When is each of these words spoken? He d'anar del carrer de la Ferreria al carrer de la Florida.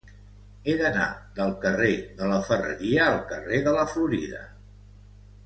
He 0.69 0.73
d'anar 0.77 1.03
del 1.39 1.53
carrer 1.65 1.89
de 2.21 2.31
la 2.31 2.39
Ferreria 2.47 3.05
al 3.11 3.21
carrer 3.35 3.61
de 3.69 3.75
la 3.77 3.85
Florida. 3.93 4.43